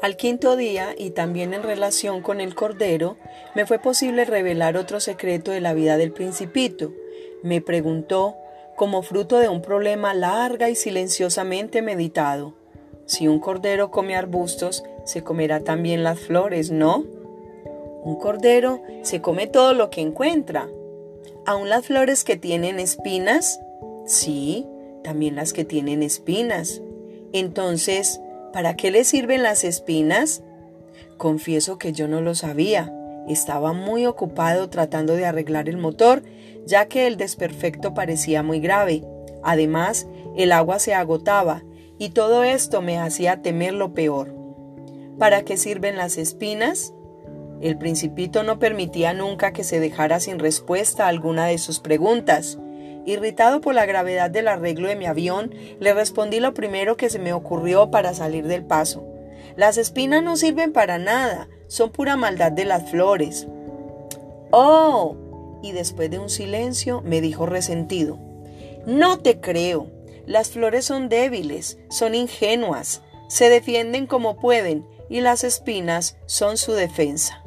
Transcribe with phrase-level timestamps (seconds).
[0.00, 3.16] Al quinto día, y también en relación con el Cordero,
[3.54, 6.92] me fue posible revelar otro secreto de la vida del principito.
[7.42, 8.36] Me preguntó,
[8.76, 12.54] como fruto de un problema larga y silenciosamente meditado,
[13.08, 17.04] si un cordero come arbustos, se comerá también las flores, ¿no?
[18.02, 20.68] Un cordero se come todo lo que encuentra.
[21.46, 23.60] ¿Aún las flores que tienen espinas?
[24.04, 24.66] Sí,
[25.02, 26.82] también las que tienen espinas.
[27.32, 28.20] Entonces,
[28.52, 30.42] ¿Para qué le sirven las espinas?
[31.16, 32.92] Confieso que yo no lo sabía.
[33.28, 36.22] Estaba muy ocupado tratando de arreglar el motor,
[36.64, 39.04] ya que el desperfecto parecía muy grave.
[39.42, 40.06] Además,
[40.36, 41.62] el agua se agotaba,
[41.98, 44.34] y todo esto me hacía temer lo peor.
[45.18, 46.94] ¿Para qué sirven las espinas?
[47.60, 52.58] El principito no permitía nunca que se dejara sin respuesta alguna de sus preguntas.
[53.08, 57.18] Irritado por la gravedad del arreglo de mi avión, le respondí lo primero que se
[57.18, 59.02] me ocurrió para salir del paso.
[59.56, 63.46] Las espinas no sirven para nada, son pura maldad de las flores.
[64.50, 65.16] ¡Oh!
[65.62, 68.18] Y después de un silencio me dijo resentido.
[68.84, 69.86] No te creo.
[70.26, 73.00] Las flores son débiles, son ingenuas,
[73.30, 77.42] se defienden como pueden y las espinas son su defensa.